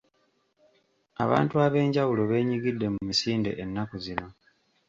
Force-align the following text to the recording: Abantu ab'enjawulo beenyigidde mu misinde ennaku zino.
Abantu 1.23 1.55
ab'enjawulo 1.65 2.21
beenyigidde 2.29 2.87
mu 2.93 3.01
misinde 3.07 3.51
ennaku 3.63 3.95
zino. 4.05 4.27